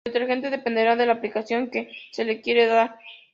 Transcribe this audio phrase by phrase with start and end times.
[0.03, 2.97] El detergente dependerá de la aplicación que se le quiera dar.